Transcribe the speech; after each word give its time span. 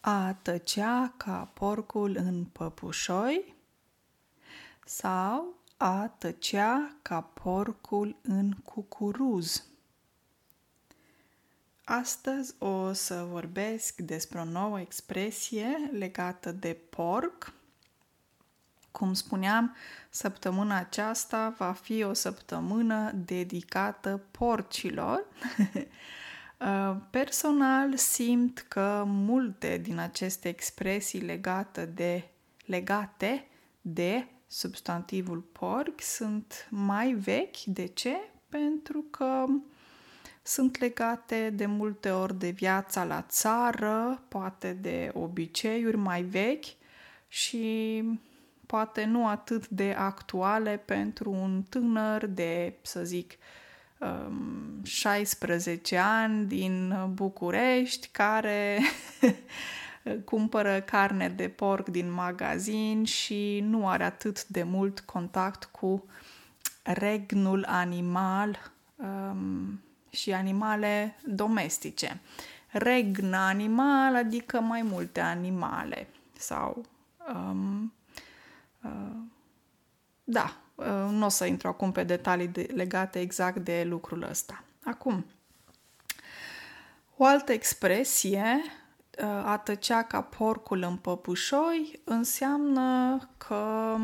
A 0.00 0.36
tăcea 0.42 1.14
ca 1.16 1.50
porcul 1.54 2.16
în 2.16 2.44
păpușoi 2.44 3.54
sau 4.84 5.54
a 5.76 6.08
tăcea 6.18 6.96
ca 7.02 7.20
porcul 7.20 8.16
în 8.22 8.52
cucuruz. 8.52 9.62
Astăzi 11.84 12.54
o 12.58 12.92
să 12.92 13.26
vorbesc 13.30 14.00
despre 14.00 14.38
o 14.38 14.44
nouă 14.44 14.80
expresie 14.80 15.90
legată 15.92 16.52
de 16.52 16.76
porc. 16.90 17.52
Cum 18.90 19.14
spuneam, 19.14 19.76
săptămâna 20.10 20.76
aceasta 20.76 21.54
va 21.58 21.72
fi 21.72 22.02
o 22.02 22.12
săptămână 22.12 23.12
dedicată 23.14 24.20
porcilor. 24.30 25.24
Uh, 26.60 26.96
personal 27.10 27.96
simt 27.96 28.64
că 28.68 29.02
multe 29.06 29.78
din 29.82 29.98
aceste 29.98 30.48
expresii 30.48 31.20
legate 31.20 31.84
de, 31.84 32.28
legate 32.64 33.46
de 33.80 34.26
substantivul 34.46 35.38
porc 35.38 36.00
sunt 36.00 36.68
mai 36.70 37.12
vechi. 37.12 37.62
De 37.64 37.86
ce? 37.86 38.16
Pentru 38.48 39.04
că 39.10 39.44
sunt 40.42 40.78
legate 40.78 41.50
de 41.50 41.66
multe 41.66 42.10
ori 42.10 42.38
de 42.38 42.50
viața 42.50 43.04
la 43.04 43.22
țară, 43.22 44.22
poate 44.28 44.72
de 44.72 45.10
obiceiuri 45.14 45.96
mai 45.96 46.22
vechi 46.22 46.66
și 47.28 48.02
poate 48.66 49.04
nu 49.04 49.26
atât 49.26 49.68
de 49.68 49.94
actuale 49.98 50.76
pentru 50.76 51.30
un 51.30 51.62
tânăr 51.68 52.26
de, 52.26 52.74
să 52.82 53.04
zic, 53.04 53.38
16 54.82 55.96
um, 55.96 56.02
ani 56.02 56.46
din 56.46 56.94
București 57.12 58.08
care 58.12 58.80
cumpără 60.24 60.80
carne 60.80 61.28
de 61.28 61.48
porc 61.48 61.88
din 61.88 62.12
magazin 62.12 63.04
și 63.04 63.60
nu 63.60 63.88
are 63.88 64.04
atât 64.04 64.46
de 64.46 64.62
mult 64.62 65.00
contact 65.00 65.64
cu 65.64 66.04
regnul 66.82 67.64
animal 67.68 68.72
um, 68.96 69.80
și 70.10 70.32
animale 70.32 71.16
domestice. 71.24 72.20
Regn 72.68 73.32
animal, 73.32 74.16
adică 74.16 74.60
mai 74.60 74.82
multe 74.82 75.20
animale 75.20 76.08
sau 76.38 76.86
um, 77.34 77.92
uh, 78.82 79.16
da, 80.24 80.42
uh, 80.42 80.67
nu 81.10 81.24
o 81.24 81.28
să 81.28 81.44
intru 81.44 81.68
acum 81.68 81.92
pe 81.92 82.04
detalii 82.04 82.48
de, 82.48 82.66
legate 82.74 83.20
exact 83.20 83.56
de 83.56 83.84
lucrul 83.86 84.22
ăsta. 84.22 84.64
Acum, 84.84 85.26
o 87.16 87.24
altă 87.24 87.52
expresie, 87.52 88.62
uh, 89.18 89.24
a 89.26 89.60
tăcea 89.64 90.02
ca 90.02 90.20
porcul 90.20 90.82
în 90.82 90.96
păpușoi, 90.96 92.00
înseamnă 92.04 93.18
că 93.36 93.96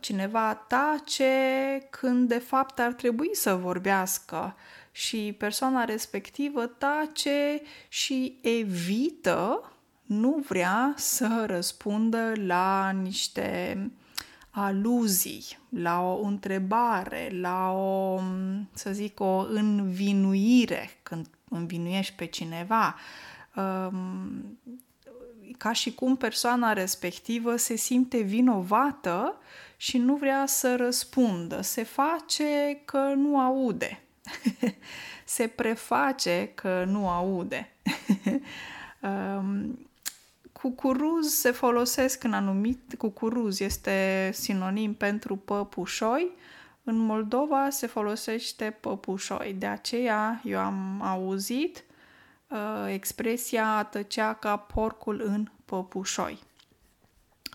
cineva 0.00 0.54
tace 0.54 1.86
când 1.90 2.28
de 2.28 2.38
fapt 2.38 2.78
ar 2.78 2.92
trebui 2.92 3.30
să 3.32 3.54
vorbească 3.54 4.56
și 4.90 5.34
persoana 5.38 5.84
respectivă 5.84 6.66
tace 6.66 7.62
și 7.88 8.38
evită, 8.42 9.72
nu 10.02 10.42
vrea 10.48 10.94
să 10.96 11.44
răspundă 11.46 12.32
la 12.36 12.90
niște 12.90 13.78
aluzii, 14.56 15.58
la 15.68 16.00
o 16.00 16.22
întrebare, 16.22 17.30
la 17.40 17.70
o, 17.70 18.20
să 18.72 18.92
zic, 18.92 19.20
o 19.20 19.46
învinuire 19.48 20.90
când 21.02 21.26
învinuiești 21.48 22.14
pe 22.14 22.24
cineva. 22.24 22.96
Um, 23.56 24.58
ca 25.58 25.72
și 25.72 25.94
cum 25.94 26.16
persoana 26.16 26.72
respectivă 26.72 27.56
se 27.56 27.76
simte 27.76 28.20
vinovată 28.20 29.38
și 29.76 29.98
nu 29.98 30.16
vrea 30.16 30.46
să 30.46 30.76
răspundă. 30.76 31.60
Se 31.62 31.82
face 31.82 32.80
că 32.84 32.98
nu 32.98 33.40
aude. 33.40 34.02
se 35.24 35.46
preface 35.46 36.50
că 36.54 36.84
nu 36.86 37.08
aude. 37.08 37.72
um, 39.02 39.78
cucuruz 40.64 41.32
se 41.32 41.50
folosesc 41.50 42.24
în 42.24 42.32
anumit... 42.32 42.94
Cucuruz 42.98 43.60
este 43.60 44.30
sinonim 44.32 44.94
pentru 44.94 45.36
păpușoi. 45.36 46.30
În 46.84 46.96
Moldova 46.96 47.70
se 47.70 47.86
folosește 47.86 48.76
păpușoi. 48.80 49.54
De 49.58 49.66
aceea 49.66 50.40
eu 50.44 50.58
am 50.58 51.02
auzit 51.02 51.84
uh, 52.48 52.58
expresia 52.88 53.76
a 53.76 53.84
tăcea 53.84 54.34
ca 54.34 54.56
porcul 54.56 55.22
în 55.24 55.50
păpușoi. 55.64 56.42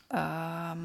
Uh, 0.07 0.75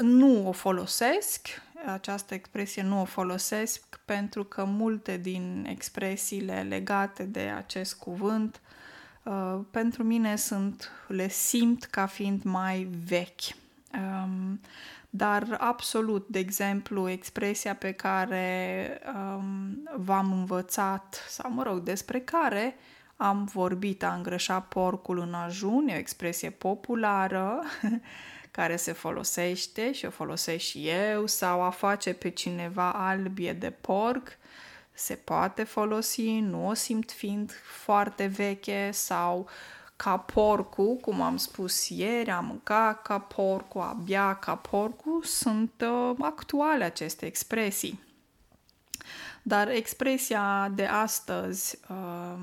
nu 0.00 0.48
o 0.48 0.52
folosesc, 0.52 1.48
această 1.86 2.34
expresie 2.34 2.82
nu 2.82 3.00
o 3.00 3.04
folosesc 3.04 4.00
pentru 4.04 4.44
că 4.44 4.64
multe 4.64 5.16
din 5.16 5.66
expresiile 5.68 6.62
legate 6.68 7.22
de 7.22 7.40
acest 7.40 7.94
cuvânt 7.94 8.60
uh, 8.62 8.82
pentru 9.70 10.02
mine 10.02 10.36
sunt, 10.36 10.90
le 11.08 11.28
simt 11.28 11.84
ca 11.84 12.06
fiind 12.06 12.42
mai 12.42 12.88
vechi. 13.06 13.56
Um, 13.98 14.60
dar 15.10 15.56
absolut, 15.58 16.26
de 16.28 16.38
exemplu, 16.38 17.08
expresia 17.08 17.74
pe 17.74 17.92
care 17.92 19.00
um, 19.14 19.88
v-am 19.96 20.32
învățat, 20.32 21.24
sau 21.28 21.52
mă 21.52 21.62
rog, 21.62 21.78
despre 21.78 22.20
care 22.20 22.76
am 23.16 23.44
vorbit, 23.52 24.02
a 24.02 24.14
îngrășa 24.14 24.60
porcul 24.60 25.18
în 25.18 25.34
ajun, 25.34 25.88
e 25.88 25.94
o 25.94 25.98
expresie 25.98 26.50
populară 26.50 27.62
care 28.50 28.76
se 28.76 28.92
folosește 28.92 29.92
și 29.92 30.04
o 30.04 30.10
folosesc 30.10 30.64
și 30.64 30.88
eu, 30.88 31.26
sau 31.26 31.62
a 31.62 31.70
face 31.70 32.12
pe 32.12 32.28
cineva 32.28 32.92
albie 32.92 33.52
de 33.52 33.70
porc, 33.70 34.38
se 34.94 35.14
poate 35.14 35.62
folosi, 35.62 36.38
nu 36.40 36.68
o 36.68 36.74
simt 36.74 37.10
fiind 37.10 37.52
foarte 37.84 38.26
veche, 38.26 38.90
sau 38.92 39.48
ca 39.96 40.16
porcu, 40.16 40.96
cum 40.96 41.20
am 41.20 41.36
spus 41.36 41.88
ieri, 41.88 42.30
am 42.30 42.44
mâncat 42.44 43.02
ca 43.02 43.18
porcu, 43.18 43.78
abia 43.78 44.34
ca 44.34 44.54
porcu, 44.54 45.20
sunt 45.22 45.84
uh, 45.86 46.16
actuale 46.20 46.84
aceste 46.84 47.26
expresii. 47.26 48.02
Dar 49.42 49.68
expresia 49.68 50.72
de 50.74 50.84
astăzi, 50.84 51.78
uh, 51.88 52.38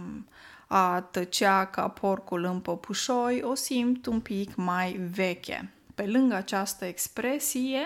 a 0.67 1.01
tăcea 1.01 1.65
ca 1.65 1.87
porcul 1.87 2.43
în 2.43 2.59
păpușoi, 2.59 3.41
o 3.43 3.55
simt 3.55 4.05
un 4.05 4.19
pic 4.19 4.55
mai 4.55 4.91
veche 4.91 5.71
pe 5.95 6.05
lângă 6.05 6.35
această 6.35 6.85
expresie, 6.85 7.81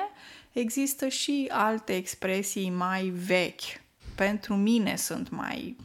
există 0.51 1.07
și 1.07 1.49
alte 1.51 1.95
expresii 1.95 2.69
mai 2.69 3.03
vechi. 3.03 3.83
Pentru 4.15 4.55
mine 4.55 4.95
sunt 4.95 5.29
mai 5.29 5.75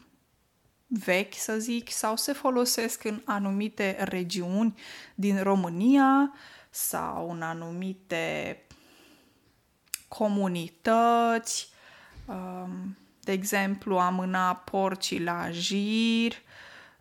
vechi, 0.87 1.33
să 1.33 1.57
zic, 1.57 1.89
sau 1.89 2.15
se 2.15 2.33
folosesc 2.33 3.03
în 3.03 3.21
anumite 3.25 3.97
regiuni 3.99 4.79
din 5.15 5.43
România 5.43 6.33
sau 6.69 7.31
în 7.31 7.41
anumite 7.41 8.57
comunități. 10.07 11.69
Um, 12.25 12.97
de 13.19 13.31
exemplu, 13.31 13.97
a 13.97 14.09
mâna 14.09 14.55
porcii 14.55 15.23
la 15.23 15.49
jir 15.51 16.31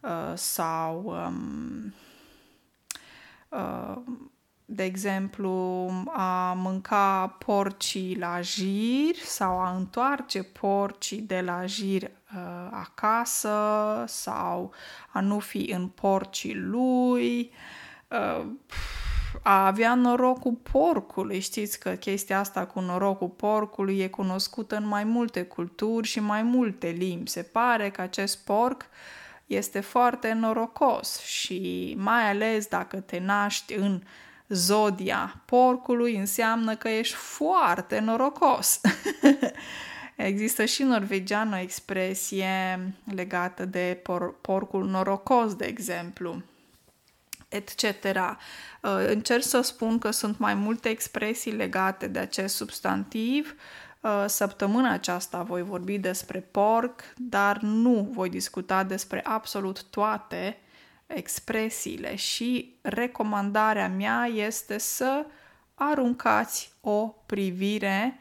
uh, 0.00 0.32
sau 0.34 1.04
um, 1.04 1.94
uh, 3.48 3.96
de 4.72 4.84
exemplu, 4.84 5.50
a 6.12 6.52
mânca 6.52 7.36
porcii 7.38 8.16
la 8.18 8.40
jir 8.40 9.14
sau 9.14 9.58
a 9.58 9.76
întoarce 9.76 10.42
porcii 10.42 11.20
de 11.20 11.40
la 11.40 11.66
jir 11.66 12.02
uh, 12.02 12.68
acasă 12.70 13.54
sau 14.06 14.72
a 15.12 15.20
nu 15.20 15.38
fi 15.38 15.70
în 15.74 15.88
porcii 15.88 16.54
lui, 16.54 17.52
uh, 18.08 18.46
a 19.42 19.66
avea 19.66 19.94
norocul 19.94 20.58
porcului. 20.72 21.40
Știți 21.40 21.80
că 21.80 21.90
chestia 21.90 22.38
asta 22.38 22.66
cu 22.66 22.80
norocul 22.80 23.28
porcului 23.28 23.98
e 23.98 24.08
cunoscută 24.08 24.76
în 24.76 24.86
mai 24.86 25.04
multe 25.04 25.42
culturi 25.42 26.06
și 26.06 26.20
mai 26.20 26.42
multe 26.42 26.88
limbi. 26.88 27.30
Se 27.30 27.42
pare 27.42 27.90
că 27.90 28.00
acest 28.00 28.44
porc 28.44 28.86
este 29.46 29.80
foarte 29.80 30.32
norocos 30.32 31.18
și 31.18 31.94
mai 31.98 32.30
ales 32.30 32.66
dacă 32.66 33.00
te 33.00 33.18
naști 33.18 33.74
în 33.74 33.92
uh, 33.94 34.00
zodia 34.50 35.42
porcului 35.44 36.16
înseamnă 36.16 36.76
că 36.76 36.88
ești 36.88 37.14
foarte 37.14 37.98
norocos. 37.98 38.80
Există 40.16 40.64
și 40.64 40.82
în 40.82 40.88
norvegian 40.88 41.52
o 41.52 41.56
expresie 41.56 42.80
legată 43.14 43.64
de 43.64 44.02
por- 44.02 44.40
porcul 44.40 44.86
norocos, 44.86 45.54
de 45.54 45.64
exemplu, 45.64 46.42
etc. 47.48 48.04
Uh, 48.04 48.90
încerc 49.06 49.42
să 49.42 49.60
spun 49.60 49.98
că 49.98 50.10
sunt 50.10 50.38
mai 50.38 50.54
multe 50.54 50.88
expresii 50.88 51.52
legate 51.52 52.06
de 52.06 52.18
acest 52.18 52.54
substantiv. 52.54 53.54
Uh, 54.00 54.24
săptămâna 54.26 54.92
aceasta 54.92 55.42
voi 55.42 55.62
vorbi 55.62 55.98
despre 55.98 56.40
porc, 56.40 57.02
dar 57.16 57.58
nu 57.58 58.10
voi 58.12 58.28
discuta 58.28 58.84
despre 58.84 59.20
absolut 59.24 59.82
toate 59.82 60.56
expresiile 61.14 62.14
și 62.14 62.78
recomandarea 62.82 63.88
mea 63.88 64.24
este 64.24 64.78
să 64.78 65.26
aruncați 65.74 66.72
o 66.80 67.06
privire 67.06 68.20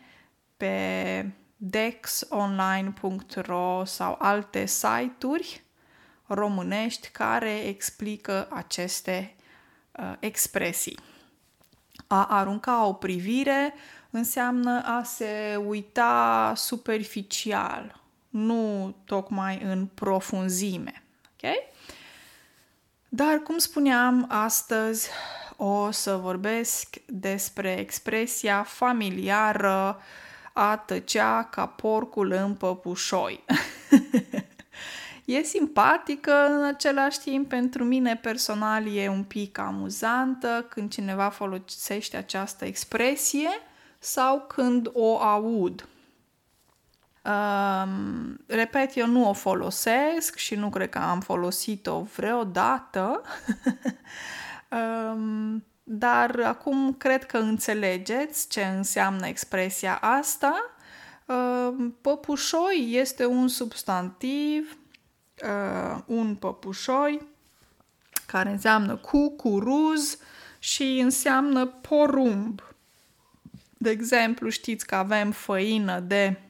pe 0.58 1.32
dexonline.ro 1.56 3.86
sau 3.86 4.16
alte 4.20 4.66
site-uri 4.66 5.64
românești 6.28 7.10
care 7.10 7.60
explică 7.60 8.48
aceste 8.52 9.36
uh, 9.92 10.14
expresii. 10.20 11.00
A 12.08 12.26
arunca 12.26 12.86
o 12.86 12.94
privire 12.94 13.74
înseamnă 14.10 14.82
a 14.86 15.04
se 15.04 15.62
uita 15.66 16.54
superficial, 16.56 18.02
nu 18.30 18.96
tocmai 19.06 19.62
în 19.64 19.86
profunzime. 19.86 21.04
Ok? 21.34 21.52
Dar, 23.10 23.38
cum 23.38 23.58
spuneam, 23.58 24.26
astăzi 24.28 25.10
o 25.58 25.92
să 25.92 26.16
vorbesc 26.16 26.96
despre 27.06 27.80
expresia 27.80 28.64
familiară 28.64 30.02
a 30.54 30.78
tăcea 30.78 31.44
ca 31.44 31.66
porcul 31.66 32.32
în 32.32 32.54
păpușoi. 32.54 33.44
e 35.26 35.44
simpatică, 35.44 36.32
în 36.32 36.64
același 36.64 37.20
timp, 37.20 37.50
pentru 37.50 37.84
mine 37.84 38.16
personal 38.16 38.96
e 38.96 39.10
un 39.10 39.24
pic 39.24 39.58
amuzantă 39.58 40.66
când 40.70 40.92
cineva 40.92 41.30
folosește 41.30 42.18
această 42.18 42.66
expresie 42.66 43.50
sau 44.00 44.46
când 44.48 44.90
o 44.94 45.22
aud. 45.22 45.88
Um, 47.26 48.38
repet, 48.48 48.96
eu 48.96 49.08
nu 49.08 49.30
o 49.30 49.34
folosesc 49.34 50.36
și 50.36 50.56
nu 50.56 50.70
cred 50.70 50.90
că 50.90 50.98
am 50.98 51.20
folosit-o 51.20 52.02
vreodată, 52.02 53.22
um, 55.14 55.66
dar 55.84 56.40
acum 56.46 56.94
cred 56.94 57.26
că 57.26 57.38
înțelegeți 57.38 58.50
ce 58.50 58.64
înseamnă 58.64 59.28
expresia 59.28 59.96
asta. 59.96 60.54
Um, 61.26 61.98
păpușoi 62.02 62.88
este 62.92 63.26
un 63.26 63.48
substantiv, 63.48 64.78
uh, 65.44 66.02
un 66.06 66.36
păpușoi, 66.36 67.28
care 68.26 68.50
înseamnă 68.50 68.96
cucuruz 68.96 70.18
și 70.60 71.00
înseamnă 71.04 71.66
porumb. 71.66 72.62
De 73.78 73.90
exemplu, 73.90 74.50
știți 74.50 74.86
că 74.86 74.96
avem 74.96 75.32
făină 75.32 76.00
de 76.00 76.49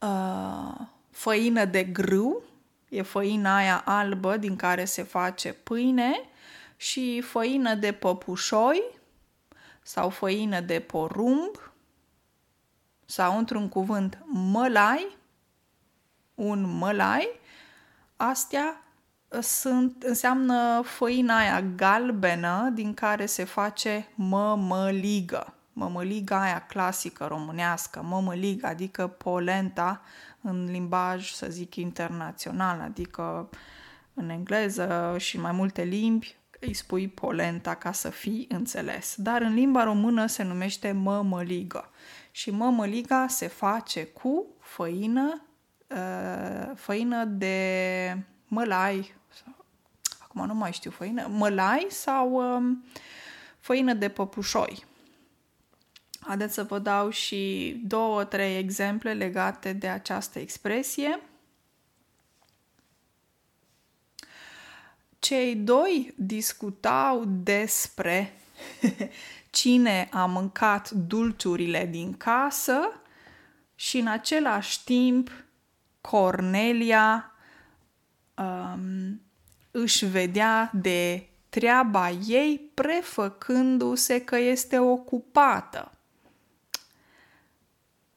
uh, 0.00 0.86
făină 1.10 1.64
de 1.64 1.84
grâu, 1.84 2.42
e 2.88 3.02
făina 3.02 3.56
aia 3.56 3.82
albă 3.84 4.36
din 4.36 4.56
care 4.56 4.84
se 4.84 5.02
face 5.02 5.52
pâine 5.52 6.20
și 6.76 7.20
făină 7.20 7.74
de 7.74 7.92
păpușoi 7.92 8.82
sau 9.82 10.08
făină 10.08 10.60
de 10.60 10.80
porumb 10.80 11.72
sau 13.04 13.38
într-un 13.38 13.68
cuvânt 13.68 14.18
mălai, 14.26 15.16
un 16.34 16.62
mălai, 16.62 17.28
astea 18.16 18.84
sunt, 19.40 20.02
înseamnă 20.02 20.82
făina 20.84 21.36
aia 21.36 21.62
galbenă 21.62 22.70
din 22.72 22.94
care 22.94 23.26
se 23.26 23.44
face 23.44 24.08
mămăligă. 24.14 25.54
Mămăliga 25.80 26.40
aia 26.40 26.66
clasică 26.66 27.26
românească, 27.26 28.02
mămăligă, 28.02 28.66
adică 28.66 29.06
polenta 29.06 30.02
în 30.40 30.70
limbaj, 30.70 31.30
să 31.32 31.46
zic, 31.50 31.74
internațional, 31.74 32.80
adică 32.80 33.48
în 34.14 34.28
engleză 34.28 35.16
și 35.18 35.38
mai 35.40 35.52
multe 35.52 35.82
limbi 35.82 36.36
îi 36.58 36.74
spui 36.74 37.08
polenta 37.08 37.74
ca 37.74 37.92
să 37.92 38.10
fii 38.10 38.46
înțeles. 38.48 39.14
Dar 39.16 39.40
în 39.40 39.54
limba 39.54 39.84
română 39.84 40.26
se 40.26 40.42
numește 40.42 40.92
mămăligă. 40.92 41.90
Și 42.30 42.50
mămăliga 42.50 43.26
se 43.28 43.46
face 43.46 44.04
cu 44.04 44.46
făină, 44.58 45.42
uh, 45.86 46.70
făină 46.74 47.24
de 47.24 48.24
mălai, 48.46 49.14
acum 50.18 50.46
nu 50.46 50.54
mai 50.54 50.72
știu, 50.72 50.90
făină, 50.90 51.26
mălai 51.30 51.86
sau 51.90 52.32
um, 52.32 52.84
făină 53.58 53.92
de 53.92 54.08
păpușoi. 54.08 54.88
Haideți 56.20 56.54
să 56.54 56.62
vă 56.62 56.78
dau 56.78 57.10
și 57.10 57.74
două, 57.84 58.24
trei 58.24 58.58
exemple 58.58 59.12
legate 59.12 59.72
de 59.72 59.88
această 59.88 60.38
expresie. 60.38 61.20
Cei 65.18 65.54
doi 65.54 66.14
discutau 66.16 67.24
despre 67.24 68.32
cine 69.50 70.08
a 70.12 70.26
mâncat 70.26 70.90
dulciurile 70.90 71.86
din 71.86 72.16
casă 72.16 73.00
și 73.74 73.98
în 73.98 74.06
același 74.06 74.84
timp 74.84 75.30
Cornelia 76.00 77.32
um, 78.34 79.20
își 79.70 80.06
vedea 80.06 80.70
de 80.74 81.28
treaba 81.48 82.10
ei 82.10 82.70
prefăcându-se 82.74 84.24
că 84.24 84.36
este 84.36 84.78
ocupată. 84.78 85.92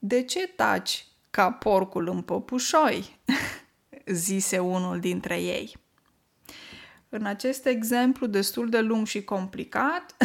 De 0.05 0.23
ce 0.23 0.47
taci 0.47 1.05
ca 1.29 1.51
porcul 1.51 2.07
în 2.07 2.21
păpușoi? 2.21 3.19
zise 4.05 4.59
unul 4.59 5.00
dintre 5.00 5.41
ei. 5.41 5.75
În 7.09 7.25
acest 7.25 7.65
exemplu 7.65 8.27
destul 8.27 8.69
de 8.69 8.79
lung 8.79 9.07
și 9.07 9.23
complicat, 9.23 10.15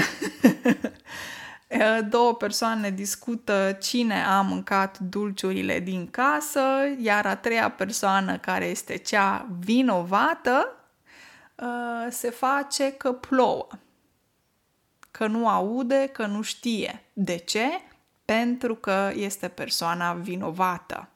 două 2.11 2.35
persoane 2.35 2.91
discută 2.91 3.79
cine 3.81 4.25
a 4.25 4.41
mâncat 4.41 4.99
dulciurile 4.99 5.81
din 5.81 6.11
casă, 6.11 6.61
iar 6.99 7.27
a 7.27 7.37
treia 7.37 7.71
persoană, 7.71 8.39
care 8.39 8.65
este 8.65 8.97
cea 8.97 9.49
vinovată, 9.59 10.75
uh, 11.55 12.07
se 12.11 12.31
face 12.31 12.93
că 12.93 13.13
plouă, 13.13 13.69
că 15.11 15.27
nu 15.27 15.49
aude, 15.49 16.09
că 16.13 16.27
nu 16.27 16.43
știe. 16.43 17.05
De 17.13 17.37
ce? 17.37 17.67
Pentru 18.35 18.75
că 18.75 19.13
este 19.15 19.49
persoana 19.49 20.13
vinovată. 20.13 21.09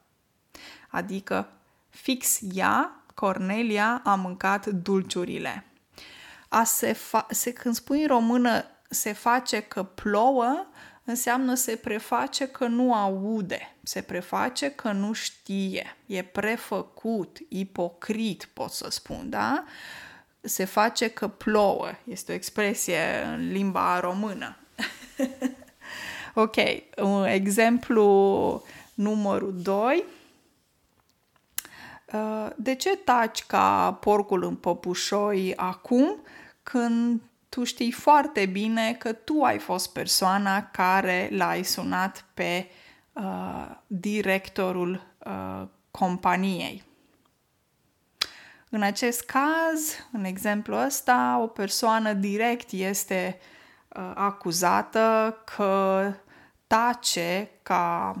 Adică 0.89 1.49
fix 1.89 2.39
ea, 2.53 3.03
Cornelia, 3.13 4.01
a 4.03 4.15
mâncat 4.15 4.65
dulciurile. 4.65 5.65
A 6.47 6.63
se 6.63 6.93
fa- 6.93 7.25
se, 7.29 7.53
când 7.53 7.75
spui 7.75 8.01
în 8.01 8.07
română 8.07 8.65
se 8.89 9.11
face 9.11 9.61
că 9.61 9.83
plouă, 9.83 10.65
înseamnă 11.03 11.53
se 11.53 11.75
preface 11.75 12.47
că 12.47 12.67
nu 12.67 12.93
aude, 12.93 13.75
se 13.83 14.01
preface 14.01 14.71
că 14.71 14.91
nu 14.91 15.13
știe, 15.13 15.97
e 16.05 16.23
prefăcut, 16.23 17.37
ipocrit, 17.49 18.49
pot 18.53 18.71
să 18.71 18.89
spun, 18.89 19.29
da? 19.29 19.63
Se 20.41 20.65
face 20.65 21.07
că 21.07 21.27
plouă, 21.27 21.91
este 22.03 22.31
o 22.31 22.35
expresie 22.35 23.23
în 23.25 23.51
limba 23.51 23.99
română. 23.99 24.57
ok, 26.33 26.55
un 26.97 27.25
exemplu 27.25 28.63
numărul 28.93 29.53
2. 29.61 30.03
Uh, 32.13 32.47
de 32.55 32.75
ce 32.75 32.95
taci 32.95 33.43
ca 33.43 33.97
porcul 34.01 34.43
în 34.43 34.55
păpușoi 34.55 35.53
acum 35.55 36.21
când 36.63 37.21
tu 37.49 37.63
știi 37.63 37.91
foarte 37.91 38.45
bine 38.45 38.93
că 38.93 39.13
tu 39.13 39.41
ai 39.41 39.59
fost 39.59 39.93
persoana 39.93 40.63
care 40.63 41.29
l-ai 41.31 41.63
sunat 41.63 42.25
pe 42.33 42.69
uh, 43.13 43.75
directorul 43.87 45.03
uh, 45.25 45.67
companiei. 45.91 46.83
În 48.69 48.81
acest 48.81 49.21
caz, 49.21 50.07
în 50.11 50.23
exemplu 50.23 50.75
ăsta, 50.75 51.39
o 51.41 51.47
persoană 51.47 52.13
direct 52.13 52.71
este 52.71 53.37
uh, 53.39 53.52
acuzată 54.13 55.37
că 55.55 56.03
tace 56.67 57.49
ca 57.61 58.15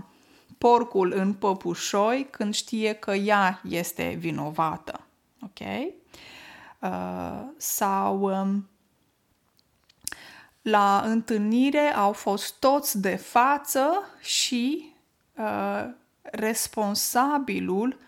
porcul 0.57 1.13
în 1.15 1.33
păpușoi 1.33 2.27
când 2.31 2.53
știe 2.53 2.93
că 2.93 3.11
ea 3.13 3.61
este 3.69 4.15
vinovată. 4.19 4.99
Ok? 5.41 5.59
Uh, 6.79 7.43
sau 7.57 8.21
um, 8.21 8.69
la 10.61 11.01
întâlnire 11.05 11.93
au 11.95 12.11
fost 12.11 12.59
toți 12.59 13.01
de 13.01 13.15
față 13.15 14.03
și 14.21 14.93
uh, 15.35 15.89
responsabilul 16.21 17.99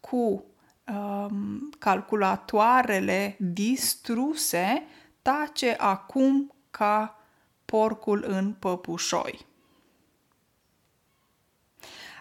cu 0.00 0.44
um, 0.86 1.70
calculatoarele 1.78 3.36
distruse 3.38 4.86
tace 5.22 5.74
acum 5.78 6.53
ca 6.76 7.18
porcul 7.64 8.24
în 8.26 8.52
păpușoi. 8.52 9.46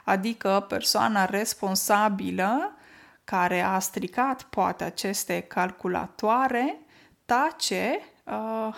adică 0.04 0.66
persoana 0.68 1.26
responsabilă 1.26 2.76
care 3.24 3.62
a 3.62 3.80
stricat 3.80 4.44
poate 4.44 4.84
aceste 4.84 5.40
calculatoare 5.40 6.80
tace 7.26 8.00
uh, 8.24 8.68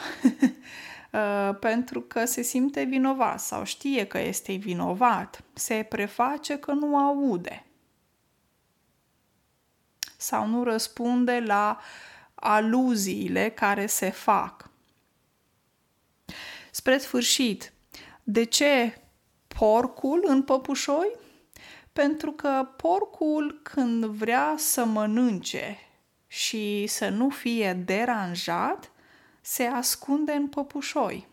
uh, 1.12 1.58
pentru 1.60 2.02
că 2.02 2.26
se 2.26 2.42
simte 2.42 2.84
vinovat 2.84 3.40
sau 3.40 3.64
știe 3.64 4.06
că 4.06 4.20
este 4.20 4.54
vinovat, 4.54 5.44
se 5.54 5.86
preface 5.90 6.60
că 6.60 6.72
nu 6.72 6.98
aude 6.98 7.66
sau 10.18 10.48
nu 10.48 10.64
răspunde 10.64 11.40
la 11.40 11.80
aluziile 12.36 13.50
care 13.50 13.86
se 13.86 14.10
fac. 14.10 14.70
Spre 16.76 16.98
sfârșit, 16.98 17.74
de 18.24 18.44
ce 18.44 19.02
porcul 19.48 20.24
în 20.28 20.44
păpușoi? 20.44 21.16
Pentru 21.94 22.32
că 22.32 22.68
porcul 22.78 23.60
când 23.64 24.06
vrea 24.06 24.54
să 24.58 24.86
mănânce 24.86 25.78
și 26.28 26.88
să 26.88 27.10
nu 27.10 27.30
fie 27.30 27.74
deranjat, 27.74 28.92
se 29.42 29.64
ascunde 29.64 30.32
în 30.32 30.48
păpușoi. 30.48 31.28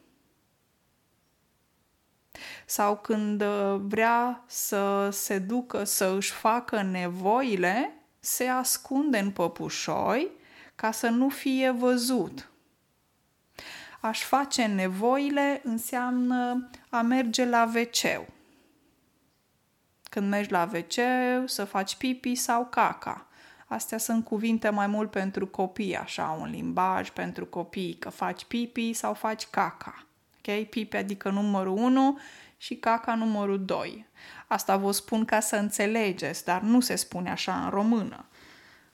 Sau 2.67 2.97
când 2.97 3.43
vrea 3.77 4.45
să 4.47 5.09
se 5.13 5.39
ducă 5.39 5.85
să 5.85 6.15
își 6.17 6.31
facă 6.31 6.83
nevoile, 6.83 7.95
se 8.19 8.47
ascunde 8.47 9.19
în 9.19 9.31
păpușoi 9.31 10.31
ca 10.75 10.91
să 10.91 11.09
nu 11.09 11.29
fie 11.29 11.71
văzut. 11.71 12.52
Aș 14.03 14.23
face 14.23 14.67
nevoile 14.67 15.61
înseamnă 15.65 16.69
a 16.89 17.01
merge 17.01 17.45
la 17.45 17.71
wc 17.75 18.27
Când 20.11 20.29
mergi 20.29 20.51
la 20.51 20.71
wc 20.73 20.95
să 21.49 21.65
faci 21.65 21.97
pipi 21.97 22.35
sau 22.35 22.67
caca. 22.71 23.27
Astea 23.67 23.99
sunt 23.99 24.25
cuvinte 24.25 24.71
mai 24.71 24.87
mult 24.87 25.11
pentru 25.11 25.47
copii, 25.47 25.97
așa, 25.97 26.37
un 26.41 26.51
limbaj 26.51 27.11
pentru 27.11 27.47
copii, 27.47 27.95
că 27.95 28.09
faci 28.09 28.45
pipi 28.45 28.93
sau 28.93 29.15
faci 29.15 29.47
caca. 29.47 30.07
Ok? 30.37 30.65
Pipi 30.65 30.97
adică 30.97 31.31
numărul 31.31 31.77
1 31.77 32.19
și 32.57 32.75
caca 32.75 33.15
numărul 33.15 33.65
2. 33.65 34.07
Asta 34.47 34.77
vă 34.77 34.93
spun 34.93 35.25
ca 35.25 35.41
să 35.41 35.57
înțelegeți, 35.57 36.45
dar 36.45 36.61
nu 36.61 36.81
se 36.81 36.97
spune 36.97 37.31
așa 37.31 37.65
în 37.65 37.71
română. 37.71 38.25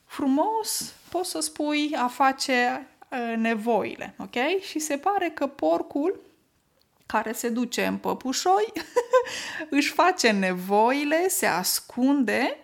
Frumos 0.05 0.95
poți 1.09 1.31
să 1.31 1.41
spui 1.41 1.95
a 1.97 2.07
face 2.07 2.87
uh, 2.98 2.98
nevoile, 3.37 4.15
ok? 4.19 4.61
Și 4.61 4.79
se 4.79 4.97
pare 4.97 5.29
că 5.29 5.47
porcul 5.47 6.21
care 7.07 7.33
se 7.33 7.49
duce 7.49 7.87
în 7.87 7.97
păpușoi 7.97 8.73
își 9.71 9.93
face 9.93 10.31
nevoile, 10.31 11.29
se 11.29 11.47
ascunde 11.47 12.57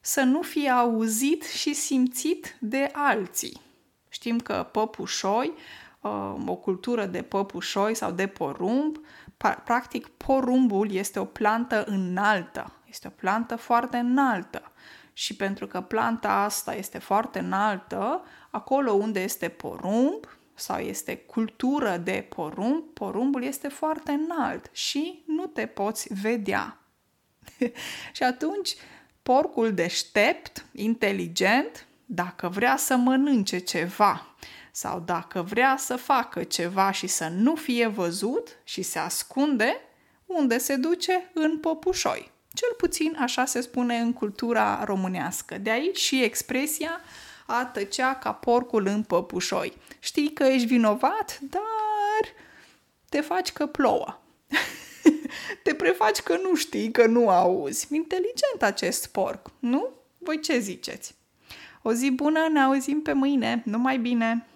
să 0.00 0.22
nu 0.22 0.42
fie 0.42 0.68
auzit 0.68 1.42
și 1.44 1.74
simțit 1.74 2.56
de 2.58 2.90
alții. 2.92 3.60
Știm 4.08 4.38
că 4.38 4.68
păpușoi, 4.72 5.52
uh, 6.00 6.34
o 6.46 6.54
cultură 6.54 7.06
de 7.06 7.22
păpușoi 7.22 7.94
sau 7.94 8.10
de 8.10 8.26
porumb, 8.26 9.00
practic 9.64 10.06
porumbul 10.06 10.92
este 10.92 11.18
o 11.18 11.24
plantă 11.24 11.84
înaltă, 11.84 12.72
este 12.88 13.06
o 13.06 13.10
plantă 13.10 13.56
foarte 13.56 13.96
înaltă. 13.96 14.69
Și 15.20 15.36
pentru 15.36 15.66
că 15.66 15.80
planta 15.80 16.32
asta 16.32 16.74
este 16.74 16.98
foarte 16.98 17.38
înaltă, 17.38 18.24
acolo 18.50 18.92
unde 18.92 19.20
este 19.20 19.48
porumb 19.48 20.24
sau 20.54 20.78
este 20.78 21.16
cultură 21.16 21.96
de 21.96 22.26
porumb, 22.28 22.84
porumbul 22.84 23.42
este 23.42 23.68
foarte 23.68 24.12
înalt 24.12 24.70
și 24.72 25.22
nu 25.26 25.46
te 25.46 25.66
poți 25.66 26.14
vedea. 26.20 26.78
și 28.16 28.22
atunci, 28.22 28.74
porcul 29.22 29.74
deștept, 29.74 30.64
inteligent, 30.72 31.86
dacă 32.04 32.48
vrea 32.48 32.76
să 32.76 32.96
mănânce 32.96 33.58
ceva 33.58 34.26
sau 34.70 35.00
dacă 35.00 35.42
vrea 35.42 35.76
să 35.78 35.96
facă 35.96 36.42
ceva 36.42 36.90
și 36.90 37.06
să 37.06 37.28
nu 37.28 37.54
fie 37.54 37.86
văzut 37.86 38.58
și 38.64 38.82
se 38.82 38.98
ascunde, 38.98 39.76
unde 40.26 40.58
se 40.58 40.76
duce? 40.76 41.30
În 41.34 41.58
popușoi. 41.58 42.38
Cel 42.60 42.74
puțin 42.76 43.16
așa 43.18 43.44
se 43.44 43.60
spune 43.60 43.96
în 43.96 44.12
cultura 44.12 44.84
românească. 44.84 45.58
De 45.58 45.70
aici 45.70 45.98
și 45.98 46.22
expresia 46.22 47.00
a 47.46 47.64
tăcea 47.64 48.14
ca 48.14 48.32
porcul 48.32 48.86
în 48.86 49.02
păpușoi. 49.02 49.76
Știi 49.98 50.32
că 50.32 50.44
ești 50.44 50.66
vinovat, 50.66 51.38
dar 51.40 52.34
te 53.08 53.20
faci 53.20 53.52
că 53.52 53.66
plouă. 53.66 54.20
te 55.64 55.74
prefaci 55.74 56.20
că 56.20 56.38
nu 56.42 56.54
știi, 56.54 56.90
că 56.90 57.06
nu 57.06 57.28
auzi. 57.28 57.94
Inteligent 57.94 58.62
acest 58.62 59.06
porc, 59.06 59.50
nu? 59.58 59.88
Voi 60.18 60.40
ce 60.40 60.58
ziceți? 60.58 61.14
O 61.82 61.92
zi 61.92 62.10
bună, 62.10 62.48
ne 62.52 62.60
auzim 62.60 63.02
pe 63.02 63.12
mâine. 63.12 63.62
Numai 63.64 63.98
bine! 63.98 64.46